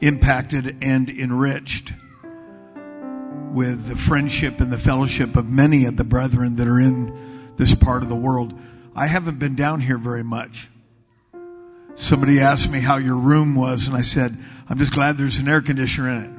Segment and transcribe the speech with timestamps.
[0.00, 1.92] impacted and enriched
[3.52, 7.74] with the friendship and the fellowship of many of the brethren that are in this
[7.74, 8.58] part of the world.
[8.94, 10.68] I haven't been down here very much.
[11.94, 14.36] Somebody asked me how your room was, and I said,
[14.68, 16.38] I'm just glad there's an air conditioner in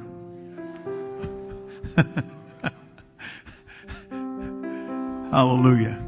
[1.96, 2.06] it.
[5.30, 6.02] Hallelujah.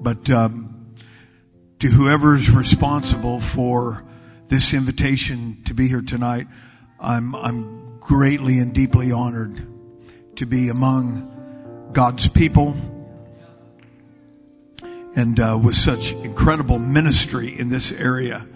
[0.00, 0.94] But um,
[1.80, 4.03] to whoever's responsible for
[4.54, 6.46] this invitation to be here tonight,
[7.00, 9.66] I'm, I'm greatly and deeply honored
[10.36, 12.76] to be among God's people
[15.16, 18.46] and uh, with such incredible ministry in this area,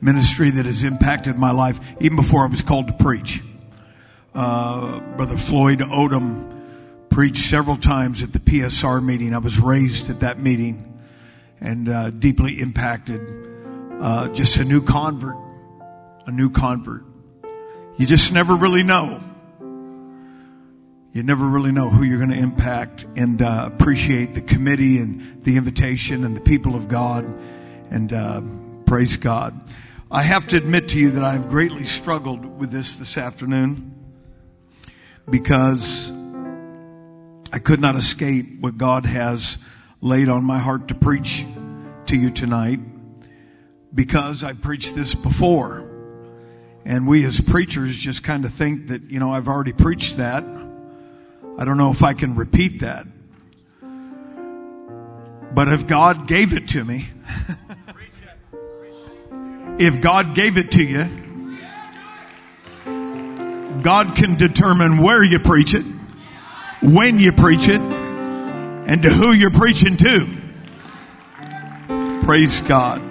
[0.00, 3.42] ministry that has impacted my life even before I was called to preach.
[4.36, 9.34] Uh, Brother Floyd Odom preached several times at the PSR meeting.
[9.34, 11.00] I was raised at that meeting
[11.60, 13.20] and uh, deeply impacted.
[14.00, 15.47] Uh, just a new convert,
[16.28, 17.04] a new convert.
[17.96, 19.22] You just never really know
[21.18, 25.42] you never really know who you're going to impact and uh, appreciate the committee and
[25.42, 27.24] the invitation and the people of God
[27.90, 28.42] and uh,
[28.86, 29.58] praise God.
[30.10, 33.94] I have to admit to you that I've greatly struggled with this this afternoon
[35.28, 36.12] because
[37.52, 39.64] I could not escape what God has
[40.00, 41.44] laid on my heart to preach
[42.06, 42.80] to you tonight
[43.94, 45.87] because I preached this before.
[46.88, 50.42] And we as preachers just kind of think that, you know, I've already preached that.
[50.42, 53.06] I don't know if I can repeat that.
[55.54, 57.06] But if God gave it to me,
[59.78, 61.04] if God gave it to you,
[63.82, 65.84] God can determine where you preach it,
[66.80, 70.26] when you preach it, and to who you're preaching to.
[72.24, 73.07] Praise God.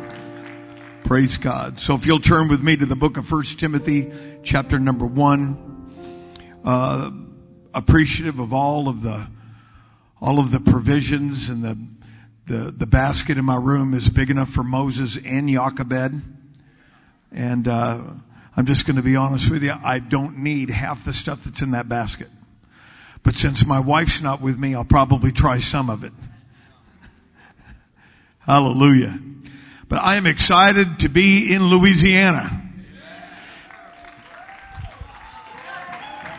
[1.07, 1.79] Praise God.
[1.79, 4.11] So if you'll turn with me to the book of First Timothy,
[4.43, 5.89] chapter number one.
[6.65, 7.11] Uh,
[7.73, 9.25] appreciative of all of the
[10.19, 11.77] all of the provisions and the
[12.53, 16.21] the, the basket in my room is big enough for Moses and Jochebed.
[17.31, 18.01] And uh,
[18.57, 21.61] I'm just going to be honest with you, I don't need half the stuff that's
[21.61, 22.27] in that basket.
[23.23, 26.11] But since my wife's not with me, I'll probably try some of it.
[28.39, 29.21] Hallelujah.
[29.89, 32.63] But I am excited to be in Louisiana.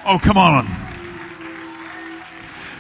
[0.05, 0.67] Oh, come on.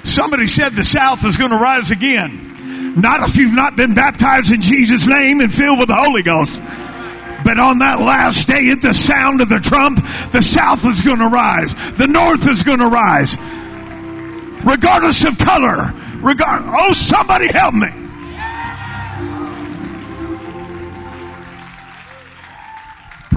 [0.04, 2.94] Somebody said the South is going to rise again.
[3.00, 6.60] Not if you've not been baptized in Jesus' name and filled with the Holy Ghost.
[7.44, 10.02] But on that last day, at the sound of the trump,
[10.32, 11.72] the South is going to rise.
[11.92, 13.36] The North is going to rise.
[14.64, 15.92] Regardless of color.
[16.20, 18.07] Regard, oh, somebody help me.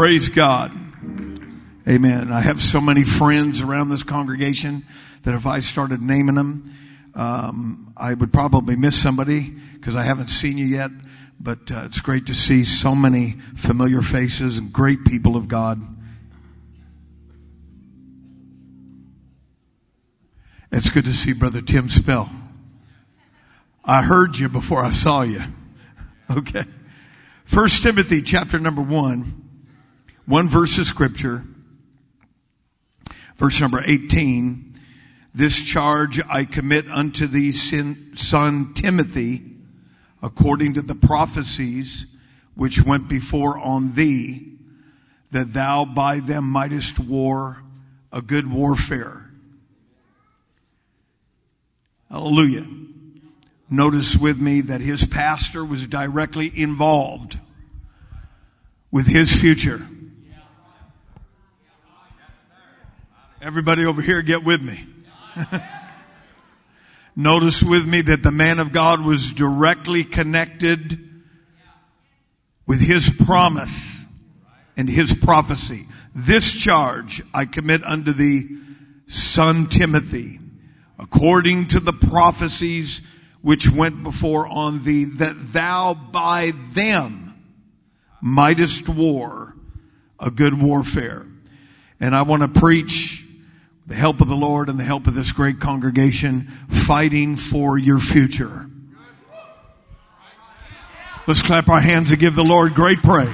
[0.02, 0.72] Praise God.
[1.88, 2.32] Amen.
[2.32, 4.84] I have so many friends around this congregation
[5.22, 6.74] that if I started naming them,
[7.14, 10.90] um, I would probably miss somebody because I haven't seen you yet.
[11.40, 15.80] But uh, it's great to see so many familiar faces and great people of God.
[20.72, 22.28] It's good to see Brother Tim Spell.
[23.86, 25.44] I heard you before I saw you.
[26.32, 26.64] Okay.
[27.44, 29.41] First Timothy chapter number one,
[30.26, 31.44] one verse of scripture,
[33.36, 34.68] verse number 18.
[35.34, 39.44] This charge I commit unto thee, son Timothy,
[40.22, 42.18] according to the prophecies
[42.54, 44.58] which went before on thee,
[45.32, 47.64] that thou by them mightest war
[48.12, 49.32] a good warfare.
[52.09, 52.66] Hallelujah.
[53.70, 57.40] Notice with me that his pastor was directly involved
[58.92, 59.88] with his future.
[63.44, 64.85] Everybody over here get with me.
[67.16, 71.00] Notice with me that the man of God was directly connected
[72.68, 74.06] with his promise
[74.78, 75.88] and his prophecy.
[76.13, 78.47] This charge I commit unto thee,
[79.08, 80.40] son Timothy,
[80.99, 83.02] according to the prophecies
[83.41, 87.34] which went before on thee, that thou by them
[88.22, 89.55] mightest war
[90.20, 91.26] a good warfare.
[91.99, 93.21] And I want to preach
[93.91, 97.99] the help of the Lord and the help of this great congregation, fighting for your
[97.99, 98.70] future.
[101.28, 103.28] Let's clap our hands and give the Lord great praise.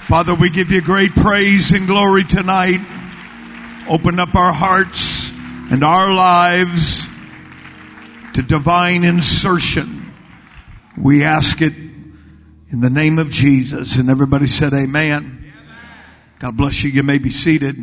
[0.00, 2.80] Father, we give you great praise and glory tonight.
[3.90, 5.30] Open up our hearts
[5.70, 7.06] and our lives
[8.32, 10.14] to divine insertion.
[10.96, 11.89] We ask it
[12.70, 13.96] in the name of Jesus.
[13.96, 15.52] And everybody said amen.
[16.38, 16.90] God bless you.
[16.90, 17.76] You may be seated.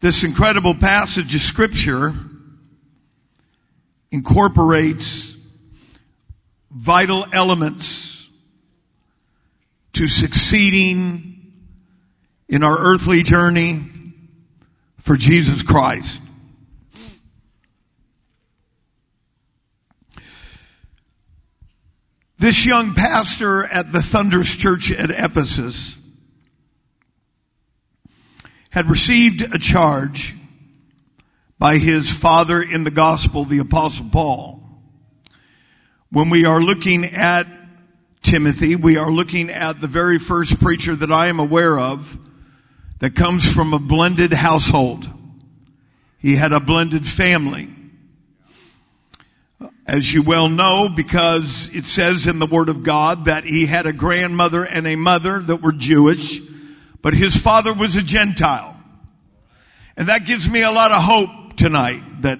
[0.00, 2.14] This incredible passage of scripture
[4.10, 5.36] incorporates
[6.70, 8.30] vital elements
[9.92, 11.52] to succeeding
[12.48, 13.82] in our earthly journey
[14.98, 16.22] for Jesus Christ.
[22.38, 25.98] This young pastor at the Thunders Church at Ephesus
[28.70, 30.36] had received a charge
[31.58, 34.62] by his father in the gospel, the apostle Paul.
[36.12, 37.48] When we are looking at
[38.22, 42.16] Timothy, we are looking at the very first preacher that I am aware of
[43.00, 45.08] that comes from a blended household.
[46.18, 47.68] He had a blended family.
[49.88, 53.86] As you well know, because it says in the Word of God that he had
[53.86, 56.40] a grandmother and a mother that were Jewish,
[57.00, 58.76] but his father was a Gentile.
[59.96, 62.38] And that gives me a lot of hope tonight that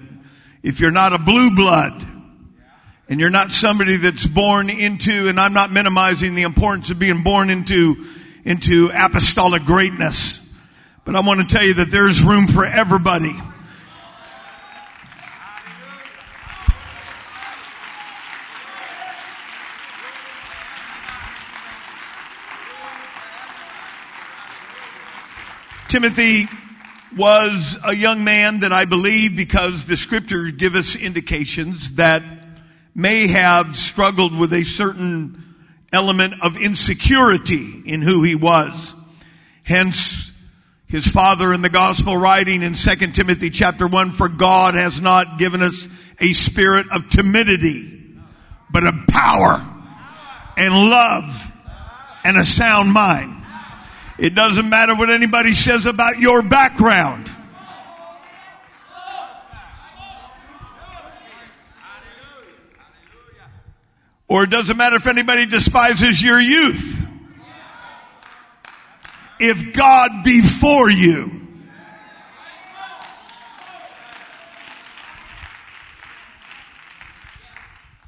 [0.61, 2.05] if you're not a blue blood,
[3.09, 7.23] and you're not somebody that's born into, and I'm not minimizing the importance of being
[7.23, 8.05] born into,
[8.45, 10.53] into apostolic greatness,
[11.03, 13.33] but I want to tell you that there's room for everybody.
[25.89, 26.45] Timothy
[27.17, 32.21] was a young man that I believe because the scriptures give us indications that
[32.93, 35.43] may have struggled with a certain
[35.91, 38.93] element of insecurity in who he was.
[39.63, 40.31] Hence,
[40.85, 45.39] his father in the gospel writing in 2 Timothy chapter 1, for God has not
[45.39, 45.89] given us
[46.19, 48.15] a spirit of timidity,
[48.71, 49.59] but of power
[50.55, 51.51] and love
[52.23, 53.38] and a sound mind.
[54.19, 57.33] It doesn't matter what anybody says about your background.
[64.27, 67.07] Or it doesn't matter if anybody despises your youth.
[69.39, 71.31] If God be for you.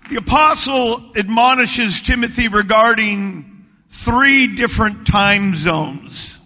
[0.10, 3.51] The apostle admonishes Timothy regarding
[4.02, 6.40] three different time zones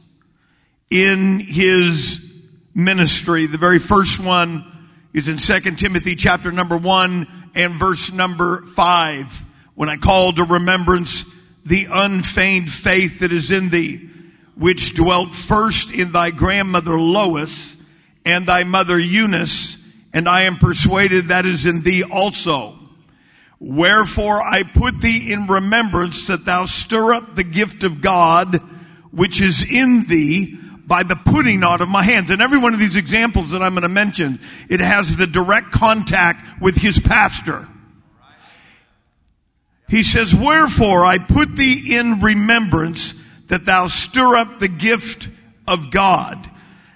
[0.89, 2.33] in his
[2.73, 3.47] ministry.
[3.47, 4.65] The very first one
[5.13, 9.43] is in 2 Timothy chapter number 1 and verse number 5
[9.75, 11.23] when I call to remembrance
[11.65, 14.09] the unfeigned faith that is in thee,
[14.57, 17.77] which dwelt first in thy grandmother Lois
[18.25, 19.81] and thy mother Eunice,
[20.13, 22.77] and I am persuaded that is in thee also.
[23.59, 28.61] Wherefore I put thee in remembrance that thou stir up the gift of God
[29.11, 32.29] which is in thee by the putting on of my hands.
[32.29, 35.71] And every one of these examples that I'm going to mention, it has the direct
[35.71, 37.67] contact with his pastor.
[39.87, 45.29] He says, wherefore I put thee in remembrance that thou stir up the gift
[45.67, 46.37] of God.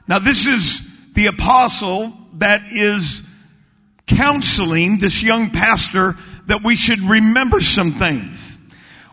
[0.08, 3.28] Now this is the apostle that is
[4.08, 6.16] counseling this young pastor
[6.50, 8.58] that we should remember some things.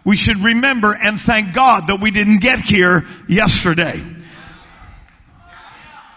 [0.05, 4.03] We should remember and thank God that we didn't get here yesterday.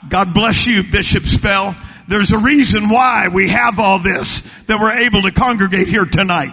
[0.07, 1.75] God bless you, Bishop Spell.
[2.07, 6.51] There's a reason why we have all this, that we're able to congregate here tonight.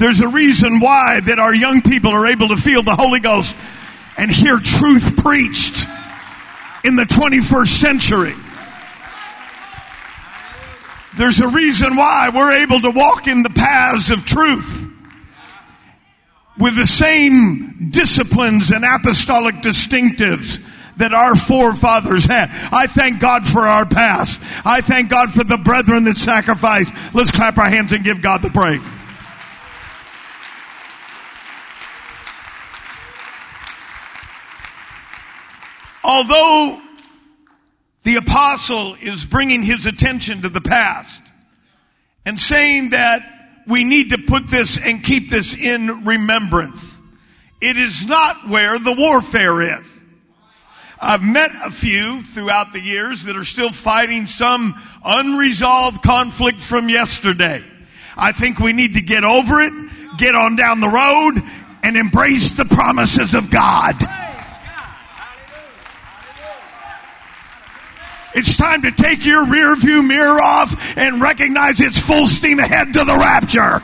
[0.00, 3.56] There's a reason why that our young people are able to feel the Holy Ghost
[4.16, 5.86] and hear truth preached
[6.84, 8.34] in the 21st century.
[11.18, 14.88] There's a reason why we're able to walk in the paths of truth
[16.56, 20.64] with the same disciplines and apostolic distinctives
[20.96, 22.50] that our forefathers had.
[22.72, 24.40] I thank God for our past.
[24.64, 26.94] I thank God for the brethren that sacrificed.
[27.12, 28.88] Let's clap our hands and give God the praise.
[36.04, 36.80] Although
[38.08, 41.20] the apostle is bringing his attention to the past
[42.24, 43.20] and saying that
[43.66, 46.98] we need to put this and keep this in remembrance.
[47.60, 49.94] It is not where the warfare is.
[50.98, 54.74] I've met a few throughout the years that are still fighting some
[55.04, 57.62] unresolved conflict from yesterday.
[58.16, 59.72] I think we need to get over it,
[60.16, 61.42] get on down the road,
[61.82, 63.96] and embrace the promises of God.
[68.34, 72.92] It's time to take your rear view mirror off and recognize it's full steam ahead
[72.92, 73.82] to the rapture.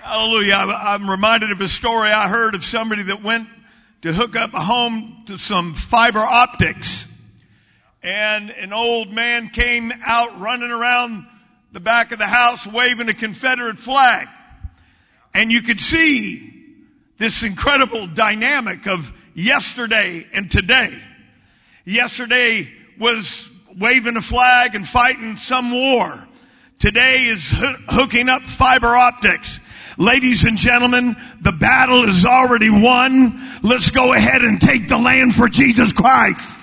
[0.00, 0.54] Hallelujah.
[0.54, 3.48] I'm reminded of a story I heard of somebody that went
[4.02, 7.10] to hook up a home to some fiber optics.
[8.02, 11.26] And an old man came out running around
[11.74, 14.28] the back of the house waving a Confederate flag.
[15.34, 16.52] And you could see
[17.18, 20.96] this incredible dynamic of yesterday and today.
[21.84, 22.68] Yesterday
[23.00, 26.24] was waving a flag and fighting some war.
[26.78, 29.58] Today is hooking up fiber optics.
[29.98, 33.40] Ladies and gentlemen, the battle is already won.
[33.64, 36.56] Let's go ahead and take the land for Jesus Christ.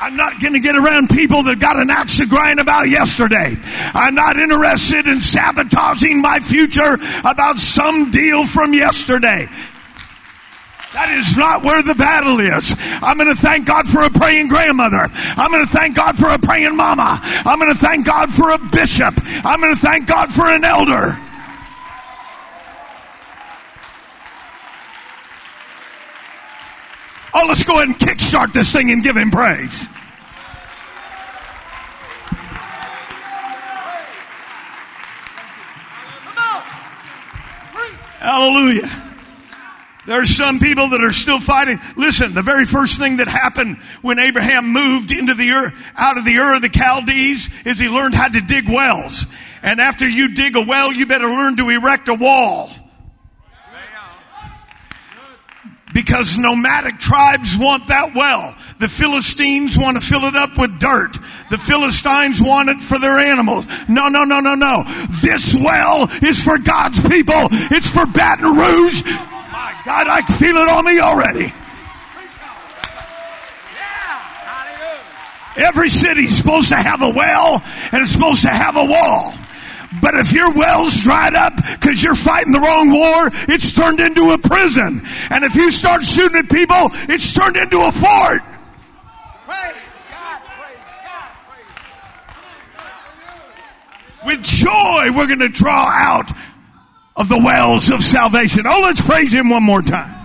[0.00, 3.56] I'm not going to get around people that got an axe to grind about yesterday.
[3.94, 9.48] I'm not interested in sabotaging my future about some deal from yesterday.
[10.94, 12.74] That is not where the battle is.
[13.02, 15.08] I'm going to thank God for a praying grandmother.
[15.12, 17.20] I'm going to thank God for a praying mama.
[17.22, 19.14] I'm going to thank God for a bishop.
[19.44, 21.18] I'm going to thank God for an elder.
[27.40, 29.86] Oh, let's go ahead and kickstart this thing and give him praise.
[38.18, 38.90] Hallelujah.
[40.04, 41.78] There's some people that are still fighting.
[41.96, 46.24] Listen, the very first thing that happened when Abraham moved into the earth, out of
[46.24, 49.26] the Ur of the Chaldees is he learned how to dig wells.
[49.62, 52.70] And after you dig a well, you better learn to erect a wall.
[55.98, 58.54] Because nomadic tribes want that well.
[58.78, 61.14] The Philistines want to fill it up with dirt.
[61.50, 63.66] The Philistines want it for their animals.
[63.88, 64.84] No, no, no, no, no.
[65.20, 67.48] This well is for God's people.
[67.50, 69.02] It's for Baton Rouge.
[69.50, 71.52] My God, I feel it on me already.
[75.56, 79.34] Every city's supposed to have a well and it's supposed to have a wall.
[80.02, 84.30] But if your well's dried up because you're fighting the wrong war, it's turned into
[84.32, 85.00] a prison.
[85.30, 88.42] And if you start shooting at people, it's turned into a fort.
[89.46, 89.74] Praise
[90.10, 91.66] God, praise God, praise
[92.76, 94.26] God.
[94.26, 96.30] With joy, we're going to draw out
[97.16, 98.66] of the wells of salvation.
[98.66, 100.17] Oh, let's praise Him one more time.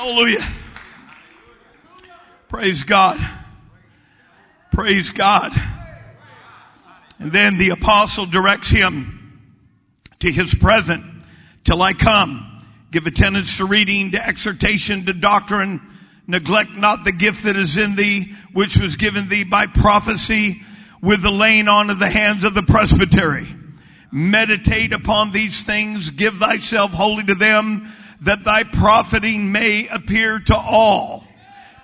[0.00, 0.46] Hallelujah.
[2.48, 3.20] Praise God.
[4.72, 5.52] Praise God.
[7.18, 9.42] And then the apostle directs him
[10.20, 11.04] to his present
[11.64, 12.64] till I come.
[12.90, 15.82] Give attendance to reading, to exhortation, to doctrine.
[16.26, 20.62] Neglect not the gift that is in thee, which was given thee by prophecy
[21.02, 23.48] with the laying on of the hands of the presbytery.
[24.10, 26.08] Meditate upon these things.
[26.08, 31.24] Give thyself wholly to them that thy profiting may appear to all.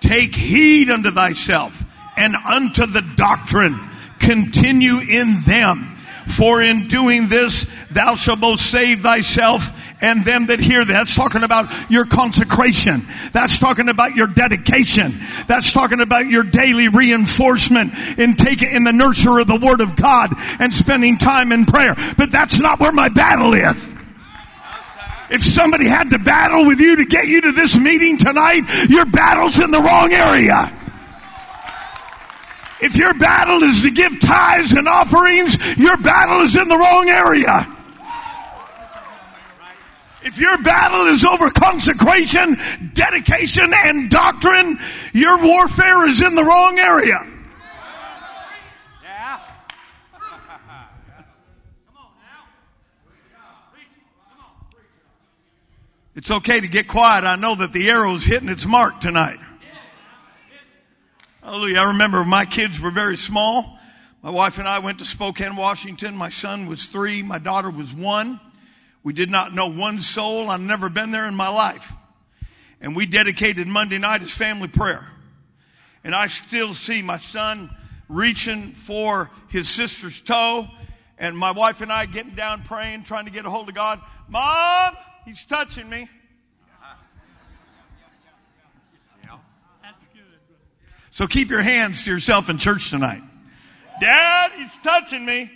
[0.00, 1.82] Take heed unto thyself
[2.16, 3.78] and unto the doctrine.
[4.18, 5.92] Continue in them.
[6.26, 9.70] For in doing this, thou shalt both save thyself
[10.02, 10.84] and them that hear.
[10.84, 13.02] That's talking about your consecration.
[13.32, 15.12] That's talking about your dedication.
[15.46, 19.96] That's talking about your daily reinforcement in taking in the nurture of the Word of
[19.96, 21.94] God and spending time in prayer.
[22.18, 23.94] But that's not where my battle is.
[25.30, 29.06] If somebody had to battle with you to get you to this meeting tonight, your
[29.06, 30.72] battle's in the wrong area.
[32.80, 37.08] If your battle is to give tithes and offerings, your battle is in the wrong
[37.08, 37.66] area.
[40.22, 42.58] If your battle is over consecration,
[42.94, 44.78] dedication, and doctrine,
[45.12, 47.35] your warfare is in the wrong area.
[56.16, 57.24] It's okay to get quiet.
[57.24, 59.38] I know that the arrow's hitting its mark tonight.
[61.42, 61.76] Hallelujah.
[61.76, 63.78] I remember my kids were very small.
[64.22, 66.16] My wife and I went to Spokane, Washington.
[66.16, 67.22] My son was three.
[67.22, 68.40] My daughter was one.
[69.02, 70.48] We did not know one soul.
[70.48, 71.92] I've never been there in my life.
[72.80, 75.06] And we dedicated Monday night as family prayer.
[76.02, 77.68] And I still see my son
[78.08, 80.66] reaching for his sister's toe
[81.18, 84.00] and my wife and I getting down praying, trying to get a hold of God.
[84.28, 84.94] Mom,
[85.26, 86.08] He's touching me.
[91.10, 93.22] So keep your hands to yourself in church tonight.
[94.00, 95.50] Dad, he's touching me.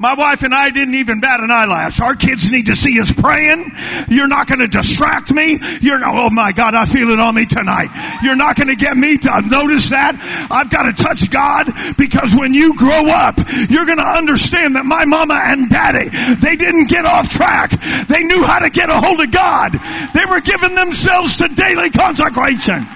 [0.00, 1.98] My wife and I didn't even bat an eyelash.
[1.98, 3.72] Our kids need to see us praying.
[4.06, 5.58] You're not going to distract me.
[5.80, 7.90] You're not, oh my God, I feel it on me tonight.
[8.22, 10.14] You're not going to get me to notice that.
[10.52, 11.66] I've got to touch God
[11.98, 13.38] because when you grow up,
[13.68, 17.72] you're going to understand that my mama and daddy, they didn't get off track.
[18.06, 19.72] They knew how to get a hold of God.
[20.14, 22.86] They were giving themselves to daily consecration.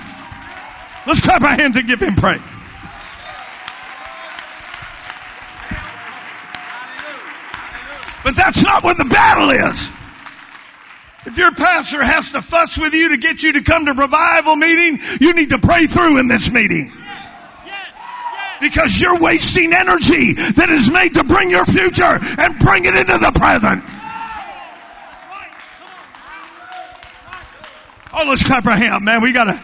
[1.04, 2.40] Let's clap our hands and give him praise.
[8.24, 9.90] But that's not what the battle is.
[11.24, 14.56] If your pastor has to fuss with you to get you to come to revival
[14.56, 16.92] meeting, you need to pray through in this meeting.
[18.60, 23.18] Because you're wasting energy that is made to bring your future and bring it into
[23.18, 23.84] the present.
[28.14, 29.22] Oh, let's clap our hand, man.
[29.22, 29.60] We gotta.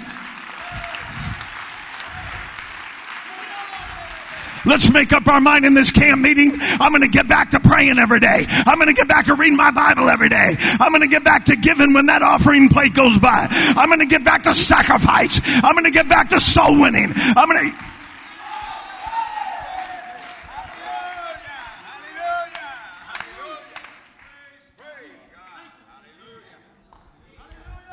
[4.65, 6.53] Let's make up our mind in this camp meeting.
[6.81, 8.45] I'm going to get back to praying every day.
[8.49, 10.57] I'm going to get back to reading my Bible every day.
[10.59, 13.47] I'm going to get back to giving when that offering plate goes by.
[13.51, 15.41] I'm going to get back to sacrifice.
[15.63, 17.13] I'm going to get back to soul winning.
[17.15, 17.77] I'm going to.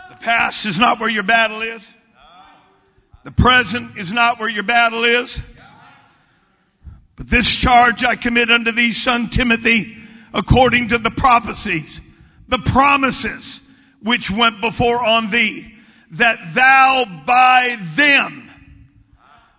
[0.10, 1.93] The past is not where your battle is.
[3.24, 5.39] The present is not where your battle is.
[7.15, 9.98] But this charge I commit unto thee, son Timothy,
[10.34, 12.01] according to the prophecies,
[12.48, 13.69] the promises
[14.01, 15.74] which went before on thee,
[16.12, 18.50] that thou by them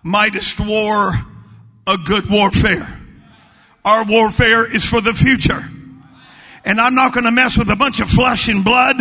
[0.02, 1.12] mightest war
[1.86, 2.86] a good warfare.
[3.84, 5.64] Our warfare is for the future.
[6.64, 8.96] And I'm not going to mess with a bunch of flesh and blood.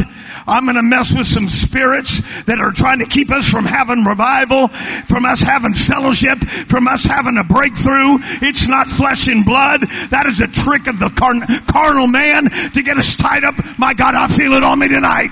[0.48, 4.04] I'm going to mess with some spirits that are trying to keep us from having
[4.04, 8.20] revival, from us having fellowship, from us having a breakthrough.
[8.42, 9.82] It's not flesh and blood.
[10.12, 13.56] That is a trick of the carn- carnal man to get us tied up.
[13.78, 15.32] My God, I feel it on me tonight.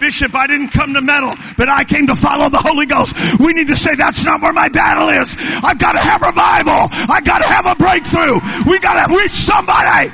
[0.00, 3.16] Bishop, I didn't come to meddle, but I came to follow the Holy Ghost.
[3.40, 5.34] We need to say that's not where my battle is.
[5.64, 6.88] I've got to have revival.
[7.08, 8.40] I've got to have a breakthrough.
[8.70, 10.12] We got to reach somebody.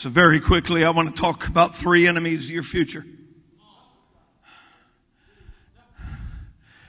[0.00, 3.04] So very quickly, I want to talk about three enemies of your future.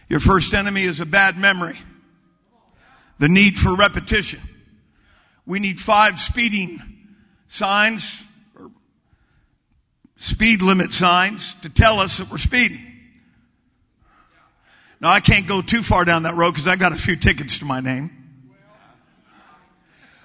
[0.08, 1.78] Your first enemy is a bad memory.
[3.20, 4.40] The need for repetition.
[5.46, 6.80] We need five speeding
[7.48, 8.24] signs
[8.58, 8.72] or
[10.16, 12.80] speed limit signs to tell us that we're speeding.
[15.02, 17.60] Now I can't go too far down that road because I got a few tickets
[17.60, 18.10] to my name.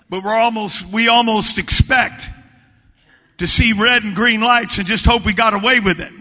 [0.09, 2.29] But we're almost, we almost expect
[3.39, 6.13] to see red and green lights and just hope we got away with it.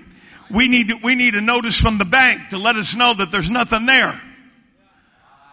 [0.49, 3.49] We need, we need a notice from the bank to let us know that there's
[3.49, 4.19] nothing there.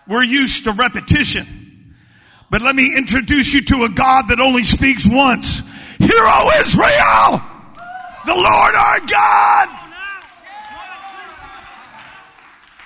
[0.07, 1.95] We're used to repetition.
[2.51, 5.61] But let me introduce you to a God that only speaks once.
[5.99, 7.41] Hear, O Israel!
[8.27, 9.69] The Lord our God!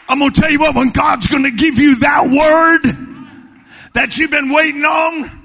[0.09, 2.97] I'm gonna tell you what, when God's gonna give you that word
[3.95, 5.36] that you've been waiting on,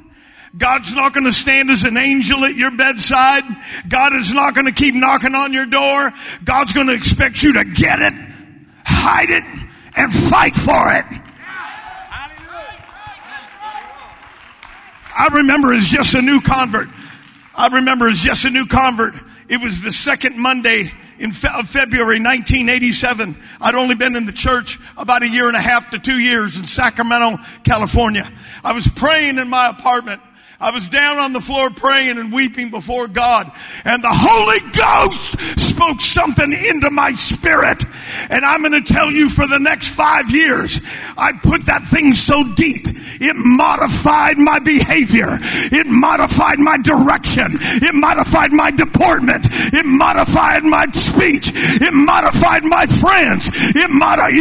[0.58, 3.44] God's not going to stand as an angel at your bedside.
[3.88, 6.12] God is not going to keep knocking on your door.
[6.44, 8.14] God's going to expect you to get it,
[8.86, 9.44] hide it,
[9.96, 11.06] and fight for it.
[15.18, 16.88] I remember as just a new convert.
[17.56, 19.14] I remember as just a new convert.
[19.48, 23.36] It was the second Monday in fe- February 1987.
[23.60, 26.58] I'd only been in the church about a year and a half to two years
[26.58, 28.28] in Sacramento, California.
[28.64, 30.22] I was praying in my apartment
[30.62, 33.52] I was down on the floor praying and weeping before God
[33.84, 37.84] and the Holy Ghost spoke something into my spirit.
[38.30, 40.80] And I'm going to tell you for the next five years,
[41.18, 42.86] I put that thing so deep,
[43.22, 45.38] it modified my behavior.
[45.72, 47.58] It modified my direction.
[47.62, 49.46] It modified my deportment.
[49.72, 51.52] It modified my speech.
[51.54, 53.50] It modified my friends.
[53.54, 54.34] It modified,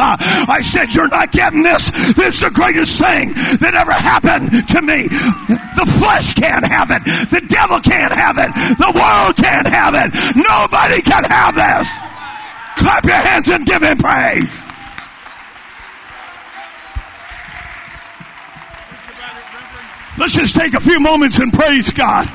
[0.00, 1.90] I said, you're not getting this.
[2.14, 5.08] This is the greatest thing that ever happened to me.
[5.08, 7.04] The flesh can't have it.
[7.30, 8.50] The devil can't have it.
[8.78, 10.10] The world can't have it.
[10.36, 11.88] Nobody can have this.
[12.76, 14.67] Clap your hands and give him praise.
[20.18, 22.28] Let's just take a few moments and praise God.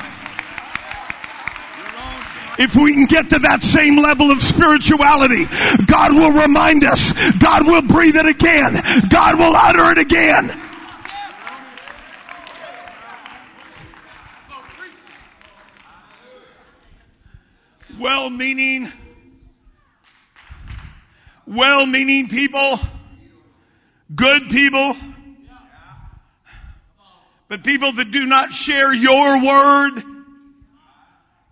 [2.58, 5.44] If we can get to that same level of spirituality,
[5.86, 7.12] God will remind us.
[7.38, 8.74] God will breathe it again.
[9.08, 10.60] God will utter it again.
[17.96, 18.90] well meaning
[21.46, 22.78] well-meaning people,
[24.14, 24.96] good people,
[27.48, 30.02] but people that do not share your word,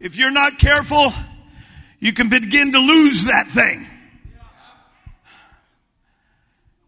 [0.01, 1.13] if you're not careful,
[2.01, 3.87] you can begin to lose that thing.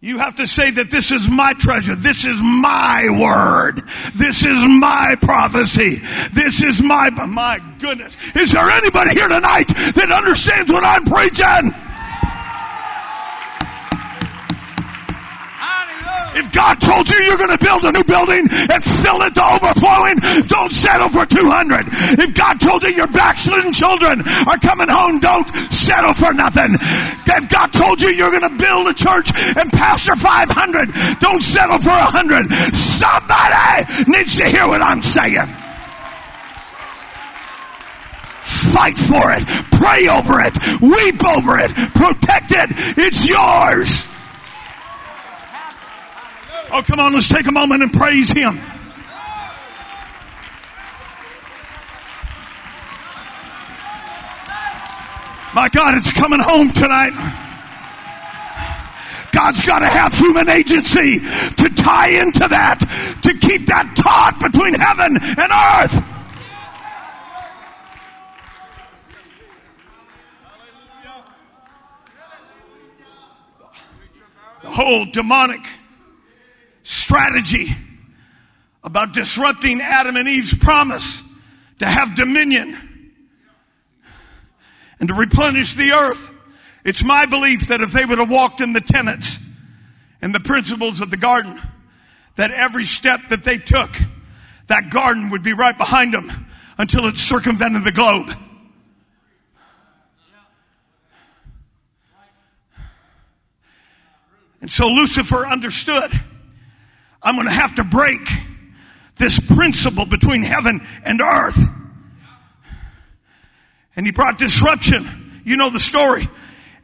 [0.01, 1.95] You have to say that this is my treasure.
[1.95, 3.79] This is my word.
[4.15, 5.97] This is my prophecy.
[6.35, 8.15] This is my, my goodness.
[8.37, 11.73] Is there anybody here tonight that understands what I'm preaching?
[16.35, 19.45] If God told you you're going to build a new building and fill it to
[19.45, 20.19] overflowing,
[20.49, 21.87] don't settle for 200.
[22.19, 26.75] If God told you your backslidden children are coming home, don't settle for nothing.
[26.75, 31.79] If God told you you're going to build a church and pastor 500, don't settle
[31.79, 32.53] for 100.
[32.75, 35.47] Somebody needs to hear what I'm saying.
[38.75, 39.47] Fight for it.
[39.71, 40.55] Pray over it.
[40.83, 41.71] Weep over it.
[41.95, 42.71] Protect it.
[42.99, 44.14] It's yours.
[46.77, 48.57] Oh, come on, let's take a moment and praise Him.
[55.55, 57.13] My God, it's coming home tonight.
[59.31, 62.81] God's got to have human agency to tie into that,
[63.23, 66.05] to keep that taut between heaven and earth.
[74.63, 75.61] The whole demonic
[76.85, 77.75] strategy
[78.85, 81.23] about disrupting Adam and Eve's promise
[81.81, 82.77] to have dominion
[85.01, 86.31] and to replenish the earth.
[86.85, 89.45] It's my belief that if they would have walked in the tenets
[90.23, 91.61] and the principles of the garden,
[92.37, 93.91] that every step that they took,
[94.67, 96.31] that garden would be right behind them
[96.77, 98.31] until it circumvented the globe.
[104.61, 106.11] And so Lucifer understood
[107.25, 108.21] I'm going to have to break
[109.17, 111.59] this principle between heaven and earth.
[113.97, 115.43] And he brought disruption.
[115.45, 116.29] You know the story.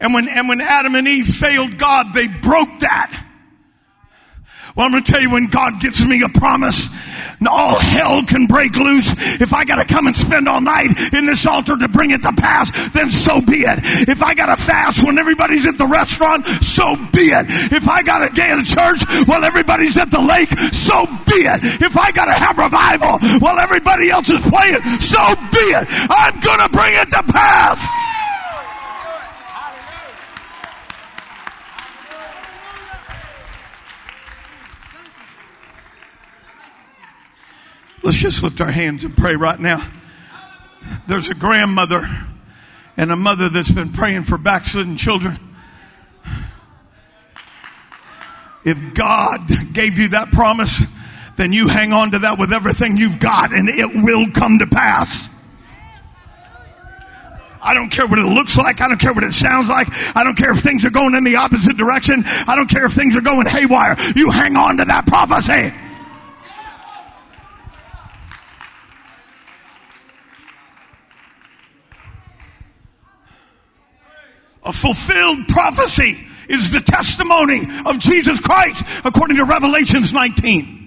[0.01, 3.25] And when, and when Adam and Eve failed God, they broke that.
[4.75, 6.89] Well, I'm going to tell you when God gives me a promise,
[7.49, 9.13] all hell can break loose.
[9.41, 12.33] If I gotta come and spend all night in this altar to bring it to
[12.33, 13.79] pass, then so be it.
[14.09, 17.47] If I gotta fast when everybody's at the restaurant, so be it.
[17.73, 21.61] If I gotta get in church while everybody's at the lake, so be it.
[21.81, 25.87] If I gotta have revival while everybody else is playing, so be it.
[26.11, 28.00] I'm gonna bring it to pass.
[38.03, 39.87] Let's just lift our hands and pray right now.
[41.07, 42.03] There's a grandmother
[42.97, 45.37] and a mother that's been praying for backslidden children.
[48.65, 49.41] If God
[49.73, 50.83] gave you that promise,
[51.37, 54.67] then you hang on to that with everything you've got and it will come to
[54.67, 55.29] pass.
[57.63, 58.81] I don't care what it looks like.
[58.81, 59.89] I don't care what it sounds like.
[60.17, 62.23] I don't care if things are going in the opposite direction.
[62.25, 63.97] I don't care if things are going haywire.
[64.17, 65.75] You hang on to that prophecy.
[74.63, 80.81] A fulfilled prophecy is the testimony of Jesus Christ according to Revelations 19.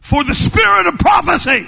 [0.00, 1.66] For the spirit of prophecy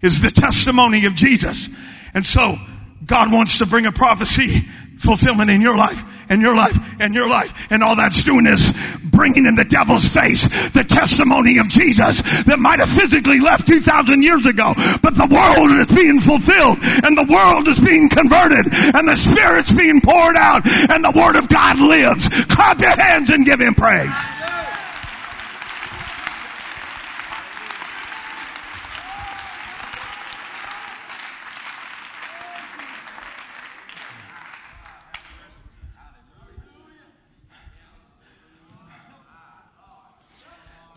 [0.00, 1.68] is the testimony of Jesus.
[2.14, 2.56] And so
[3.04, 4.60] God wants to bring a prophecy
[4.98, 7.52] fulfillment in your life and your life and your life.
[7.70, 8.72] And all that's doing is
[9.04, 14.22] bringing in the devil's face the testimony of Jesus that might have physically left 2,000
[14.22, 14.72] years ago.
[15.02, 19.72] But the world is being fulfilled and the world is being converted and the Spirit's
[19.72, 22.28] being poured out and the Word of God lives.
[22.46, 24.39] Clap your hands and give Him praise.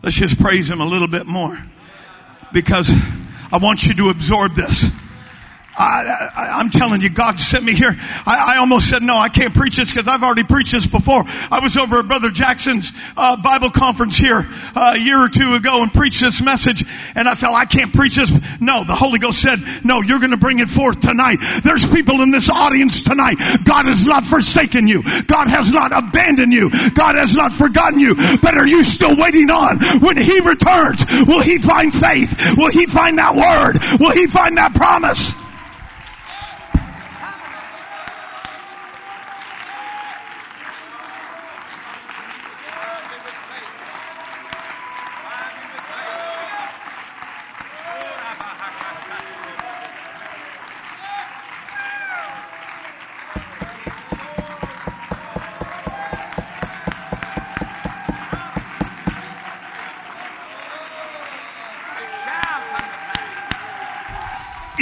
[0.04, 1.58] Let's just praise Him a little bit more
[2.52, 2.92] because
[3.50, 4.94] I want you to absorb this.
[5.76, 7.94] I, am telling you, God sent me here.
[8.26, 11.24] I, I, almost said, no, I can't preach this because I've already preached this before.
[11.26, 15.54] I was over at Brother Jackson's uh, Bible conference here uh, a year or two
[15.54, 16.84] ago and preached this message,
[17.16, 18.30] and I felt I can't preach this.
[18.60, 21.38] No, the Holy Ghost said, no, you're going to bring it forth tonight.
[21.64, 23.36] There's people in this audience tonight.
[23.64, 25.02] God has not forsaken you.
[25.26, 26.70] God has not abandoned you.
[26.94, 28.14] God has not forgotten you.
[28.40, 31.04] But are you still waiting on when He returns?
[31.26, 32.56] Will He find faith?
[32.56, 34.00] Will He find that word?
[34.00, 35.34] Will He find that promise?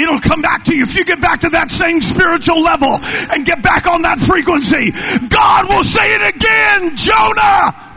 [0.03, 0.85] it'll come back to you.
[0.85, 2.99] If you get back to that same spiritual level
[3.31, 4.93] and get back on that frequency,
[5.29, 7.91] God will say it again, Jonah!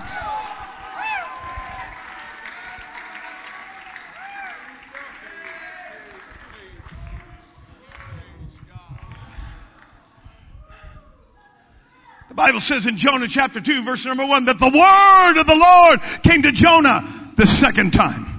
[12.35, 15.55] The Bible says in Jonah chapter 2 verse number 1 that the word of the
[15.55, 18.34] Lord came to Jonah the second time.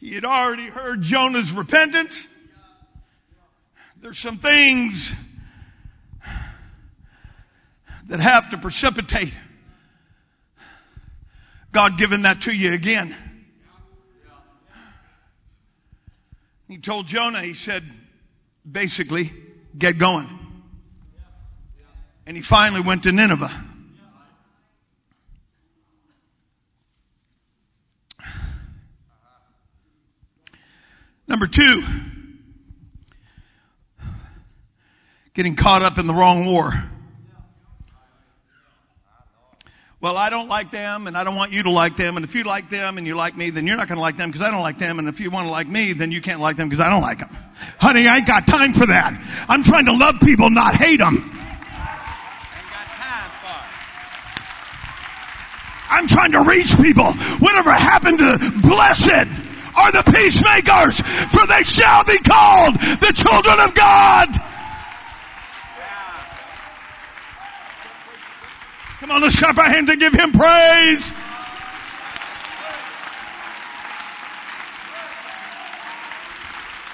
[0.00, 2.26] He had already heard Jonah's repentance.
[4.00, 5.12] There's some things
[8.06, 9.34] that have to precipitate
[11.70, 13.14] God giving that to you again.
[16.66, 17.82] He told Jonah, he said,
[18.70, 19.30] basically,
[19.76, 20.28] get going.
[22.26, 23.69] And he finally went to Nineveh.
[31.30, 31.84] Number two,
[35.32, 36.72] getting caught up in the wrong war.
[40.00, 42.16] Well, I don't like them and I don't want you to like them.
[42.16, 44.16] And if you like them and you like me, then you're not going to like
[44.16, 44.98] them because I don't like them.
[44.98, 47.02] And if you want to like me, then you can't like them because I don't
[47.02, 47.28] like them.
[47.78, 49.46] Honey, I ain't got time for that.
[49.48, 51.30] I'm trying to love people, not hate them.
[55.92, 57.12] I'm trying to reach people.
[57.38, 59.39] Whatever happened to blessed
[59.76, 64.28] are the peacemakers, for they shall be called the children of God.
[69.00, 71.12] Come on, let's clap our hands and give him praise.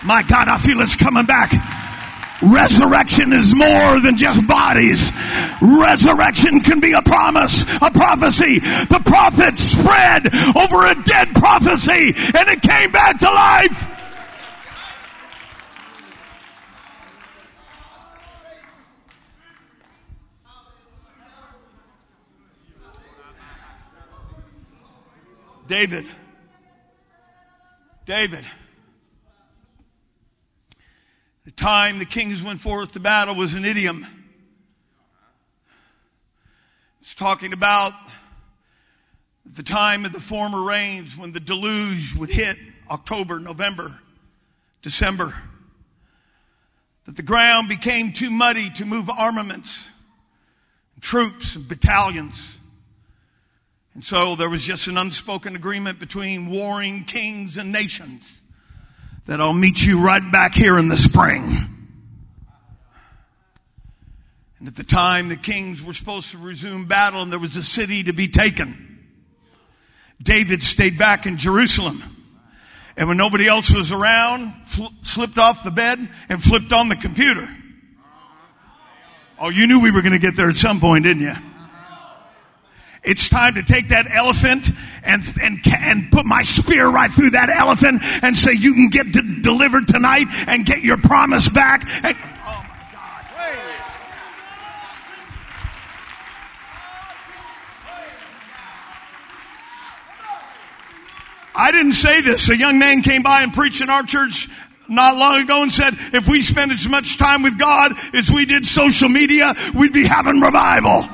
[0.04, 1.75] My God, I feel it's coming back.
[2.42, 5.10] Resurrection is more than just bodies.
[5.62, 8.58] Resurrection can be a promise, a prophecy.
[8.58, 13.88] The prophet spread over a dead prophecy and it came back to life.
[25.66, 26.06] David.
[28.04, 28.44] David.
[31.56, 34.06] Time the kings went forth to battle was an idiom.
[37.00, 37.92] It's talking about
[39.46, 42.58] the time of the former rains when the deluge would hit
[42.90, 44.00] October, November,
[44.82, 45.34] December.
[47.06, 49.88] That the ground became too muddy to move armaments,
[51.00, 52.58] troops, and battalions.
[53.94, 58.42] And so there was just an unspoken agreement between warring kings and nations
[59.26, 61.58] that I'll meet you right back here in the spring.
[64.58, 67.62] And at the time the kings were supposed to resume battle and there was a
[67.62, 69.04] city to be taken,
[70.22, 72.02] David stayed back in Jerusalem.
[72.96, 75.98] And when nobody else was around, fl- slipped off the bed
[76.30, 77.46] and flipped on the computer.
[79.38, 81.34] Oh, you knew we were going to get there at some point, didn't you?
[83.06, 84.68] It's time to take that elephant
[85.04, 89.12] and, and, and put my spear right through that elephant and say, you can get
[89.12, 91.88] de- delivered tonight and get your promise back.
[92.02, 93.24] And, oh my God.
[101.54, 102.48] I didn't say this.
[102.48, 104.48] A young man came by and preached in our church
[104.88, 108.46] not long ago and said, if we spend as much time with God as we
[108.46, 111.08] did social media, we'd be having revival.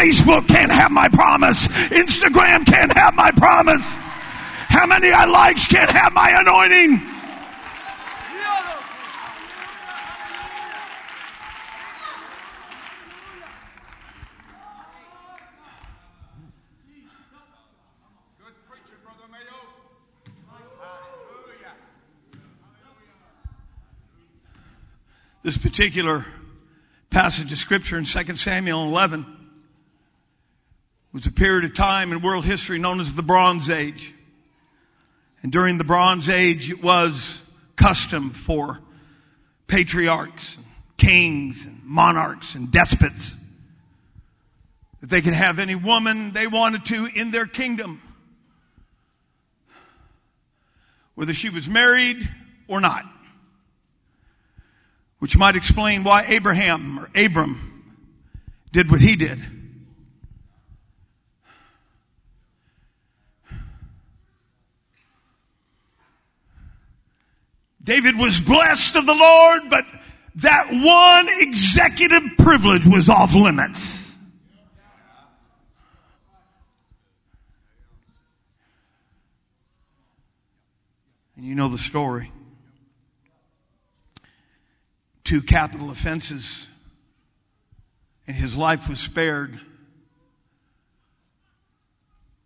[0.00, 1.68] Facebook can't have my promise.
[1.68, 3.96] Instagram can't have my promise.
[3.96, 7.06] How many I likes can't have my anointing.
[25.42, 26.24] This particular
[27.10, 29.39] passage of scripture in 2 Samuel 11
[31.12, 34.12] was a period of time in world history known as the Bronze Age.
[35.42, 37.44] And during the Bronze Age, it was
[37.76, 38.78] custom for
[39.66, 40.64] patriarchs, and
[40.96, 43.34] kings, and monarchs, and despots
[45.00, 48.02] that they could have any woman they wanted to in their kingdom,
[51.14, 52.28] whether she was married
[52.68, 53.04] or not.
[55.18, 57.94] Which might explain why Abraham or Abram
[58.72, 59.38] did what he did.
[67.82, 69.84] David was blessed of the Lord, but
[70.36, 74.16] that one executive privilege was off limits.
[81.36, 82.30] And you know the story.
[85.24, 86.68] Two capital offenses,
[88.26, 89.58] and his life was spared,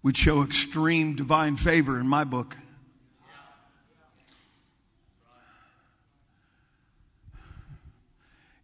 [0.05, 2.57] would show extreme divine favor in my book.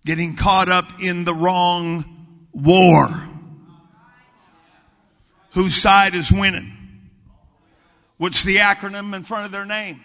[0.04, 2.04] Getting caught up in the wrong
[2.52, 3.08] war.
[5.52, 6.72] Whose side is winning?
[8.16, 10.00] What's the acronym in front of their name?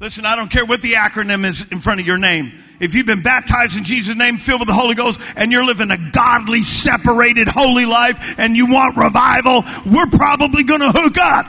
[0.00, 2.52] Listen, I don't care what the acronym is in front of your name.
[2.80, 5.90] If you've been baptized in Jesus' name, filled with the Holy Ghost, and you're living
[5.90, 11.46] a godly, separated, holy life, and you want revival, we're probably gonna hook up.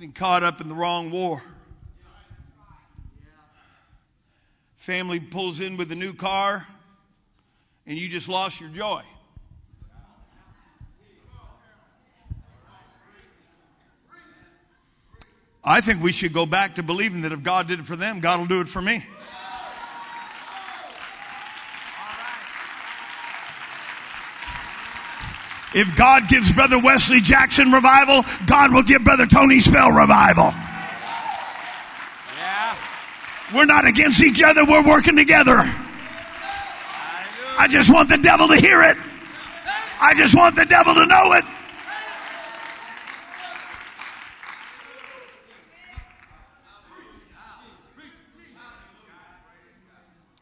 [0.00, 1.42] Getting caught up in the wrong war.
[4.78, 6.66] Family pulls in with a new car,
[7.86, 9.02] and you just lost your joy.
[15.62, 18.20] I think we should go back to believing that if God did it for them,
[18.20, 19.04] God will do it for me.
[25.72, 30.52] If God gives Brother Wesley Jackson revival, God will give Brother Tony Spell revival.
[32.36, 32.76] Yeah.
[33.54, 35.62] We're not against each other, we're working together.
[37.58, 38.96] I just want the devil to hear it.
[40.00, 41.44] I just want the devil to know it.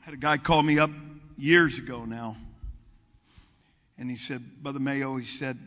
[0.01, 0.91] I had a guy call me up
[1.37, 2.37] years ago now.
[3.99, 5.59] And he said, Brother Mayo, he said,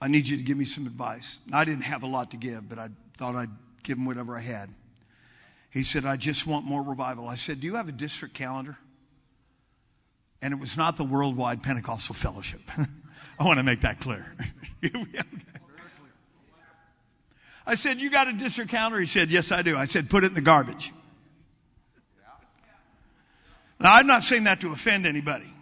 [0.00, 1.38] I need you to give me some advice.
[1.52, 3.50] I didn't have a lot to give, but I thought I'd
[3.82, 4.70] give him whatever I had.
[5.70, 7.28] He said, I just want more revival.
[7.28, 8.76] I said, Do you have a district calendar?
[10.40, 12.60] And it was not the Worldwide Pentecostal Fellowship.
[13.38, 14.34] I want to make that clear.
[17.66, 18.98] I said, You got a district calendar?
[18.98, 19.76] He said, Yes, I do.
[19.76, 20.92] I said, Put it in the garbage.
[23.80, 25.52] Now, I'm not saying that to offend anybody.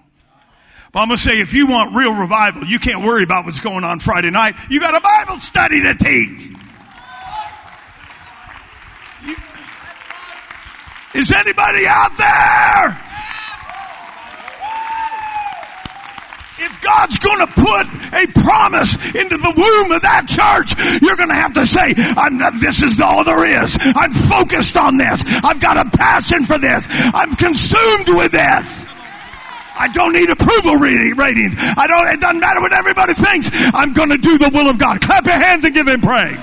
[0.96, 3.60] But I'm going to say if you want real revival, you can't worry about what's
[3.60, 4.54] going on Friday night.
[4.70, 6.48] You got a Bible study to teach.
[9.26, 9.36] You,
[11.20, 13.02] is anybody out there?
[16.64, 21.28] If God's going to put a promise into the womb of that church, you're going
[21.28, 23.76] to have to say, not, this is all there is.
[23.82, 25.22] I'm focused on this.
[25.44, 26.86] I've got a passion for this.
[26.88, 28.86] I'm consumed with this.
[29.78, 31.54] I don't need approval ratings.
[31.58, 33.50] I don't, it doesn't matter what everybody thinks.
[33.52, 35.00] I'm going to do the will of God.
[35.00, 36.38] Clap your hands and give him praise.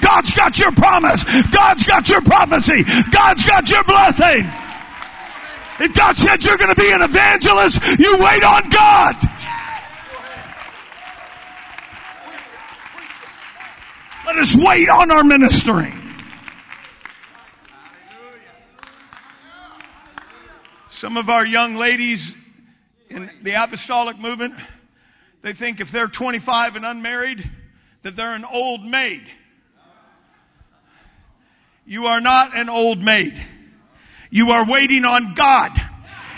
[0.00, 1.24] God's got your promise.
[1.50, 2.84] God's got your prophecy.
[3.10, 4.48] God's got your blessing.
[5.80, 9.16] If God said you're going to be an evangelist, you wait on God.
[14.26, 15.92] Let us wait on our ministry.
[21.02, 22.36] Some of our young ladies
[23.10, 24.54] in the apostolic movement,
[25.42, 27.50] they think if they're 25 and unmarried,
[28.02, 29.22] that they're an old maid.
[31.84, 33.34] You are not an old maid.
[34.30, 35.72] You are waiting on God.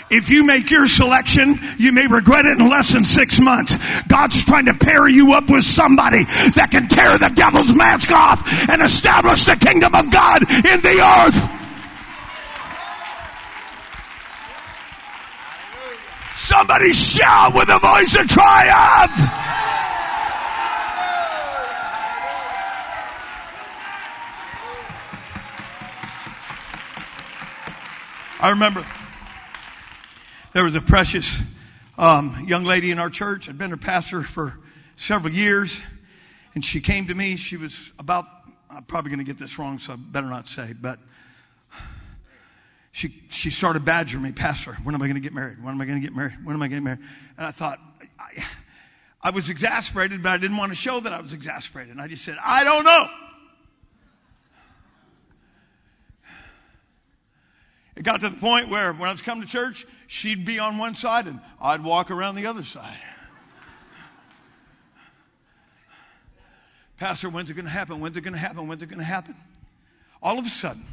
[0.09, 3.77] If you make your selection, you may regret it in less than six months.
[4.07, 6.23] God's trying to pair you up with somebody
[6.55, 11.01] that can tear the devil's mask off and establish the kingdom of God in the
[11.05, 11.64] earth.
[16.45, 19.11] Somebody shout with a voice of triumph.
[28.39, 28.85] I remember
[30.53, 31.41] there was a precious
[31.97, 33.49] um, young lady in our church.
[33.49, 34.59] I'd been her pastor for
[34.97, 35.81] several years,
[36.53, 37.37] and she came to me.
[37.37, 38.25] She was about,
[38.69, 40.99] I'm probably going to get this wrong, so I better not say, but
[42.95, 45.61] she, she started badgering me, Pastor, when am I going to get married?
[45.61, 46.35] When am I going to get married?
[46.45, 47.01] When am I getting married?
[47.37, 47.77] And I thought,
[48.17, 48.41] I,
[49.21, 51.91] I was exasperated, but I didn't want to show that I was exasperated.
[51.91, 53.05] And I just said, I don't know.
[57.97, 60.77] It got to the point where when I was coming to church, she'd be on
[60.77, 62.95] one side and I'd walk around the other side.
[66.97, 67.99] Pastor, when's it going to happen?
[67.99, 68.69] When's it going to happen?
[68.69, 69.35] When's it going to happen?
[70.23, 70.85] All of a sudden,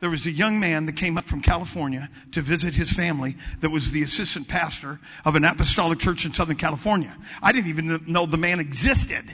[0.00, 3.70] there was a young man that came up from California to visit his family that
[3.70, 7.14] was the assistant pastor of an apostolic church in Southern California.
[7.42, 9.24] I didn't even know the man existed,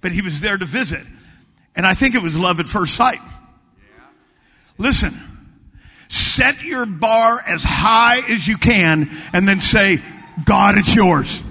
[0.00, 1.02] but he was there to visit.
[1.74, 3.18] And I think it was love at first sight.
[4.78, 5.12] Listen,
[6.08, 9.98] set your bar as high as you can and then say,
[10.44, 11.42] God, it's yours.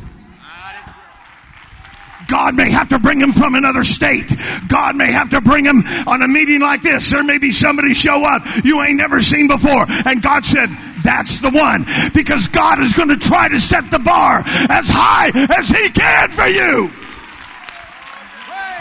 [2.27, 4.31] God may have to bring him from another state.
[4.67, 7.11] God may have to bring him on a meeting like this.
[7.11, 9.85] There may be somebody show up you ain't never seen before.
[10.05, 10.69] And God said,
[11.03, 11.85] that's the one.
[12.13, 16.29] Because God is going to try to set the bar as high as he can
[16.31, 16.91] for you.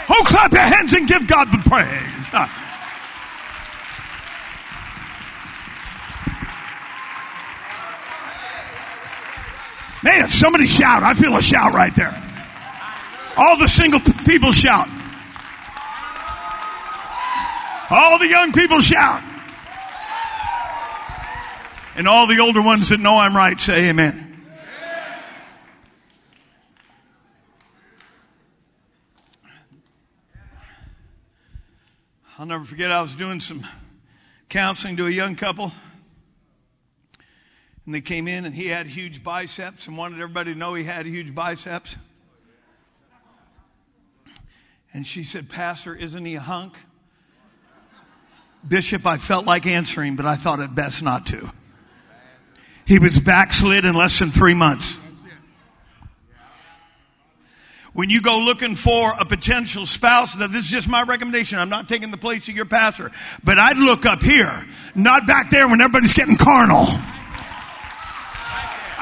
[0.07, 2.31] Oh, clap your hands and give God the praise.
[10.03, 11.01] Man, somebody shout.
[11.01, 12.24] I feel a shout right there.
[13.37, 14.87] All the single people shout.
[17.89, 19.21] All the young people shout.
[21.97, 24.25] And all the older ones that know I'm right say amen.
[32.37, 33.65] I'll never forget I was doing some
[34.49, 35.71] counseling to a young couple.
[37.85, 40.83] And they came in and he had huge biceps and wanted everybody to know he
[40.83, 41.95] had huge biceps.
[44.95, 46.73] And she said, Pastor, isn't he a hunk?
[48.65, 51.51] Bishop, I felt like answering, but I thought it best not to.
[52.87, 54.97] He was backslid in less than three months.
[57.91, 61.59] When you go looking for a potential spouse, this is just my recommendation.
[61.59, 63.11] I'm not taking the place of your pastor,
[63.43, 64.65] but I'd look up here,
[64.95, 66.85] not back there when everybody's getting carnal.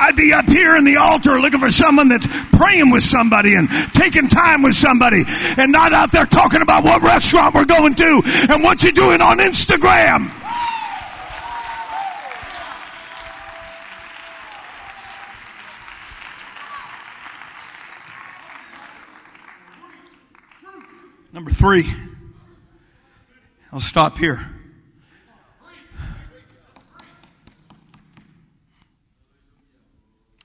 [0.03, 3.69] I'd be up here in the altar looking for someone that's praying with somebody and
[3.93, 5.23] taking time with somebody
[5.57, 9.21] and not out there talking about what restaurant we're going to and what you're doing
[9.21, 10.29] on Instagram.
[21.31, 21.87] Number three,
[23.71, 24.49] I'll stop here.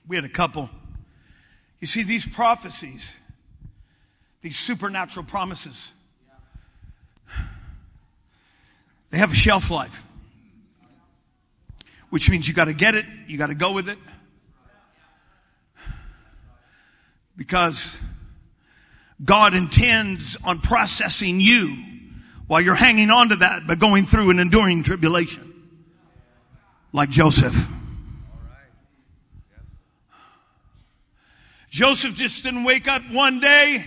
[0.09, 0.71] We had a couple.
[1.79, 3.13] You see, these prophecies,
[4.41, 5.91] these supernatural promises,
[9.11, 10.03] they have a shelf life,
[12.09, 13.99] which means you got to get it, you got to go with it.
[17.37, 17.95] Because
[19.23, 21.77] God intends on processing you
[22.47, 25.53] while you're hanging on to that by going through an enduring tribulation.
[26.91, 27.69] Like Joseph.
[31.79, 33.85] Joseph just didn't wake up one day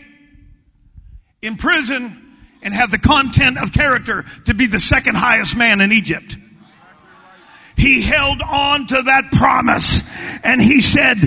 [1.42, 5.92] in prison and have the content of character to be the second highest man in
[5.92, 6.38] Egypt.
[7.76, 10.10] He held on to that promise
[10.42, 11.18] and he said,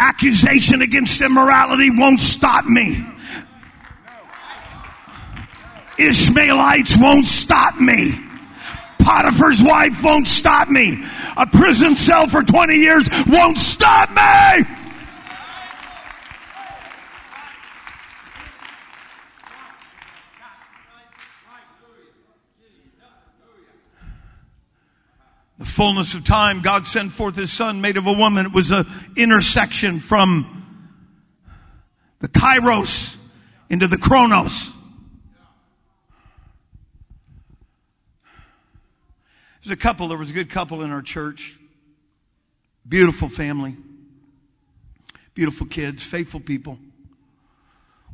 [0.00, 3.06] accusation against immorality won't stop me.
[5.96, 8.18] Ishmaelites won't stop me.
[8.98, 11.04] Potiphar's wife won't stop me.
[11.36, 14.79] A prison cell for 20 years won't stop me.
[25.60, 28.46] The fullness of time, God sent forth his son made of a woman.
[28.46, 30.56] It was an intersection from
[32.20, 33.22] the kairos
[33.68, 34.72] into the chronos.
[39.62, 41.58] There's a couple, there was a good couple in our church.
[42.88, 43.76] Beautiful family.
[45.34, 46.78] Beautiful kids, faithful people.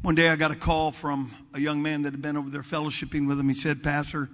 [0.02, 2.62] One day I got a call from a young man that had been over there
[2.62, 3.48] fellowshipping with him.
[3.48, 4.28] He said, Pastor,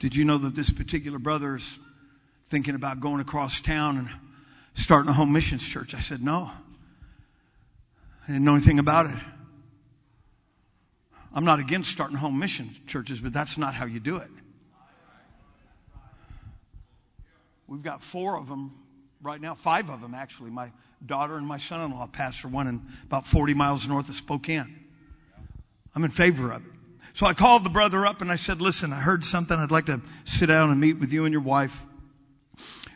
[0.00, 1.78] did you know that this particular brother's
[2.52, 4.10] thinking about going across town and
[4.74, 5.94] starting a home missions church.
[5.94, 6.50] I said, No.
[8.22, 9.16] I didn't know anything about it.
[11.34, 14.28] I'm not against starting home mission churches, but that's not how you do it.
[17.66, 18.72] We've got four of them
[19.22, 20.50] right now, five of them actually.
[20.50, 20.72] My
[21.06, 24.78] daughter and my son in law pastor one in about 40 miles north of Spokane.
[25.94, 26.72] I'm in favor of it.
[27.14, 29.58] So I called the brother up and I said, Listen, I heard something.
[29.58, 31.82] I'd like to sit down and meet with you and your wife.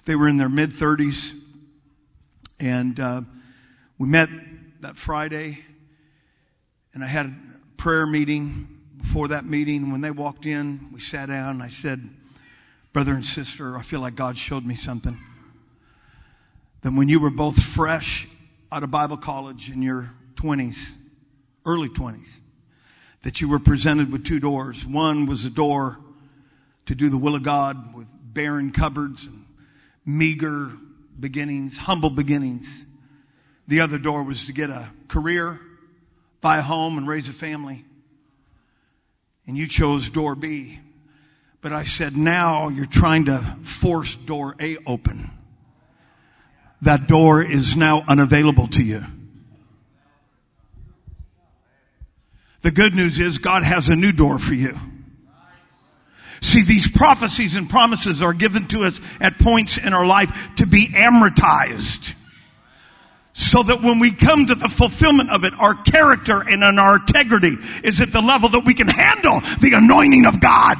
[0.06, 1.38] They were in their mid 30s.
[2.58, 3.22] And uh,
[3.98, 4.28] we met
[4.80, 5.58] that Friday.
[6.94, 7.34] And I had a
[7.76, 9.90] prayer meeting before that meeting.
[9.90, 12.08] When they walked in, we sat down and I said,
[12.92, 15.18] Brother and sister, I feel like God showed me something.
[16.80, 18.28] That when you were both fresh
[18.72, 20.94] out of Bible college in your 20s,
[21.66, 22.38] early 20s,
[23.22, 24.86] that you were presented with two doors.
[24.86, 25.98] One was a door
[26.86, 29.45] to do the will of God with barren cupboards and
[30.06, 30.72] meager
[31.18, 32.84] beginnings, humble beginnings.
[33.66, 35.58] The other door was to get a career,
[36.40, 37.84] buy a home, and raise a family.
[39.46, 40.78] And you chose door B.
[41.60, 45.30] But I said, now you're trying to force door A open.
[46.82, 49.02] That door is now unavailable to you.
[52.62, 54.76] The good news is God has a new door for you.
[56.40, 60.66] See, these prophecies and promises are given to us at points in our life to
[60.66, 62.14] be amortized.
[63.32, 67.54] So that when we come to the fulfillment of it, our character and our integrity
[67.84, 70.78] is at the level that we can handle the anointing of God.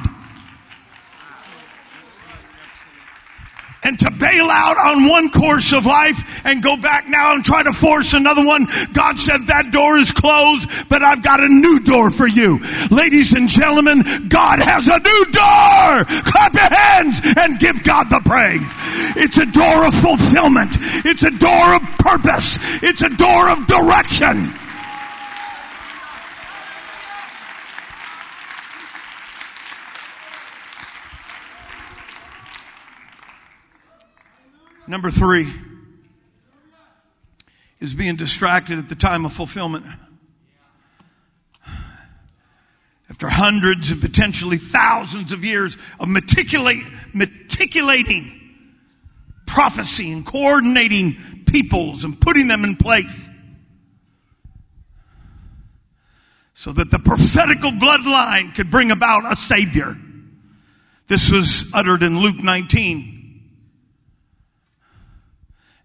[3.87, 7.63] And to bail out on one course of life and go back now and try
[7.63, 8.67] to force another one.
[8.91, 12.59] God said that door is closed, but I've got a new door for you.
[12.91, 16.21] Ladies and gentlemen, God has a new door.
[16.25, 18.67] Clap your hands and give God the praise.
[19.15, 20.75] It's a door of fulfillment.
[21.05, 22.57] It's a door of purpose.
[22.83, 24.53] It's a door of direction.
[34.87, 35.53] Number three
[37.79, 39.85] is being distracted at the time of fulfillment.
[43.09, 47.03] After hundreds and potentially thousands of years of meticulating
[49.45, 53.27] prophecy and coordinating peoples and putting them in place
[56.53, 59.97] so that the prophetical bloodline could bring about a savior.
[61.07, 63.16] This was uttered in Luke 19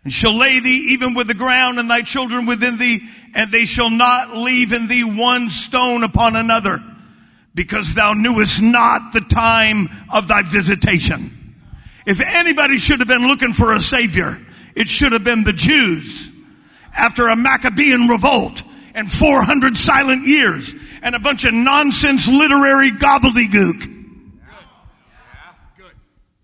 [0.04, 3.00] and shall lay thee even with the ground and thy children within thee,
[3.34, 6.78] and they shall not leave in thee one stone upon another,
[7.54, 11.56] because thou knewest not the time of thy visitation.
[12.04, 14.40] If anybody should have been looking for a savior,
[14.74, 16.30] it should have been the Jews
[16.96, 18.62] after a Maccabean revolt
[18.94, 23.80] and 400 silent years and a bunch of nonsense literary gobbledygook.
[23.80, 23.90] Good.
[24.40, 25.92] Yeah, good.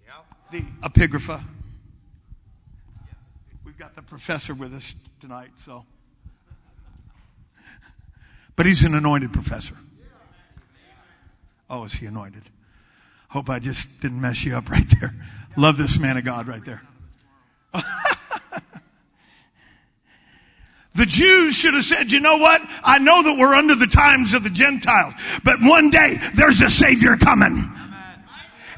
[0.07, 0.21] Yeah.
[0.53, 1.43] The epigrapha
[4.09, 5.85] professor with us tonight, so.
[8.57, 9.75] But he's an anointed professor.
[11.71, 12.43] Oh, is he anointed?
[13.29, 15.15] Hope I just didn't mess you up right there.
[15.57, 16.83] Love this man of God right there.
[20.95, 22.63] the Jews should have said, you know what?
[22.83, 26.71] I know that we're under the times of the Gentiles, but one day there's a
[26.71, 27.71] Savior coming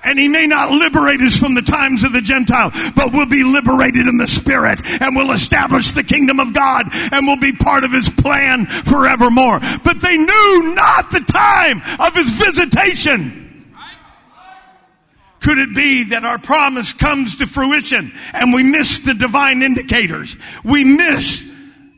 [0.03, 3.45] and he may not liberate us from the times of the Gentile, but we'll be
[3.45, 7.85] liberated in the spirit and we'll establish the kingdom of God and we'll be part
[7.85, 9.61] of his plan forevermore.
[9.85, 13.41] But they knew not the time of his visitation.
[15.41, 20.37] Could it be that our promise comes to fruition and we miss the divine indicators?
[20.65, 21.51] We miss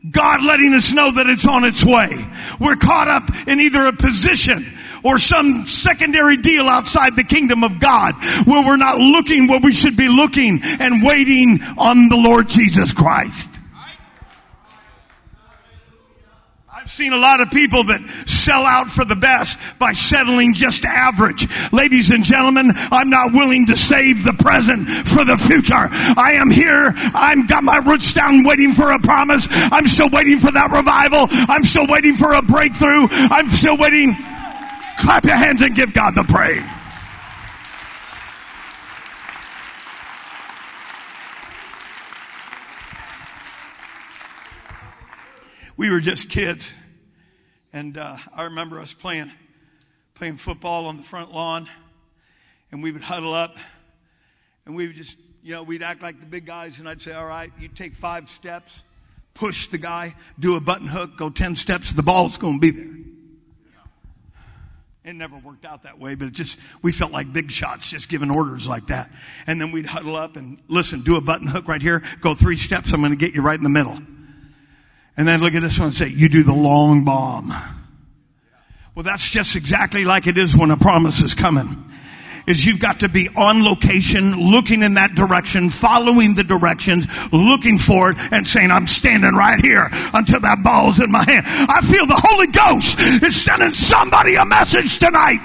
[0.09, 2.25] God letting us know that it's on its way.
[2.59, 4.65] We're caught up in either a position
[5.03, 9.73] or some secondary deal outside the kingdom of God where we're not looking where we
[9.73, 13.59] should be looking and waiting on the Lord Jesus Christ.
[16.83, 20.83] I've seen a lot of people that sell out for the best by settling just
[20.83, 21.47] average.
[21.71, 25.73] Ladies and gentlemen, I'm not willing to save the present for the future.
[25.77, 26.91] I am here.
[26.93, 29.47] I've got my roots down waiting for a promise.
[29.49, 31.27] I'm still waiting for that revival.
[31.31, 33.07] I'm still waiting for a breakthrough.
[33.09, 34.17] I'm still waiting.
[35.03, 36.63] Clap your hands and give God the praise.
[45.75, 46.73] We were just kids,
[47.73, 49.29] and uh, I remember us playing
[50.13, 51.67] playing football on the front lawn,
[52.71, 53.57] and we would huddle up,
[54.65, 57.11] and we would just, you know, we'd act like the big guys, and I'd say,
[57.11, 58.81] "All right, you take five steps,
[59.33, 62.71] push the guy, do a button hook, go ten steps, the ball's going to be
[62.71, 63.12] there."
[65.05, 68.07] It never worked out that way, but it just, we felt like big shots just
[68.07, 69.09] giving orders like that.
[69.45, 72.55] And then we'd huddle up and listen, do a button hook right here, go three
[72.55, 73.99] steps, I'm going to get you right in the middle.
[75.17, 77.53] And then look at this one and say, you do the long bomb.
[78.95, 81.91] Well, that's just exactly like it is when a promise is coming
[82.47, 87.77] is you've got to be on location, looking in that direction, following the directions, looking
[87.77, 91.45] for it, and saying, I'm standing right here until that ball's in my hand.
[91.47, 95.39] I feel the Holy Ghost is sending somebody a message tonight.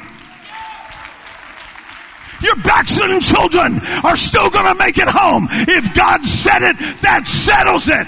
[2.40, 5.48] Your backslidden children are still gonna make it home.
[5.50, 8.06] If God said it, that settles it.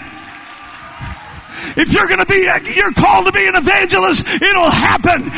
[1.76, 5.30] If you're going to be, you're called to be an evangelist, it'll happen.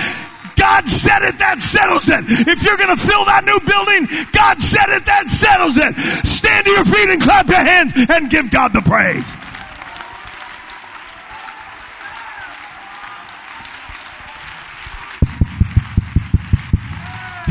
[0.63, 2.23] God said it, that settles it.
[2.47, 5.91] If you're going to fill that new building, God said it, that settles it.
[6.25, 9.27] Stand to your feet and clap your hands and give God the praise.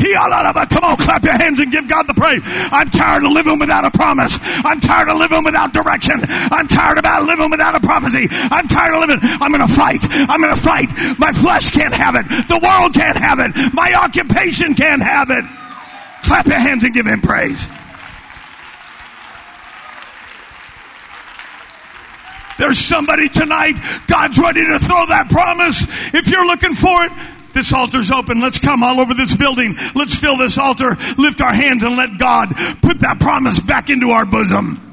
[0.02, 2.42] Come on, clap your hands and give God the praise.
[2.44, 4.38] I'm tired of living without a promise.
[4.64, 6.20] I'm tired of living without direction.
[6.22, 8.26] I'm tired about living without a prophecy.
[8.30, 9.18] I'm tired of living.
[9.22, 10.00] I'm going to fight.
[10.02, 10.88] I'm going to fight.
[11.18, 12.26] My flesh can't have it.
[12.48, 13.52] The world can't have it.
[13.74, 15.44] My occupation can't have it.
[16.24, 17.66] Clap your hands and give him praise.
[22.58, 23.74] There's somebody tonight,
[24.06, 25.82] God's ready to throw that promise.
[26.14, 27.12] If you're looking for it,
[27.52, 28.40] this altar's open.
[28.40, 29.76] Let's come all over this building.
[29.94, 32.50] Let's fill this altar, lift our hands and let God
[32.82, 34.91] put that promise back into our bosom.